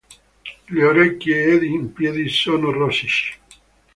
[0.75, 3.35] Le orecchie ed i piedi sono rossicci.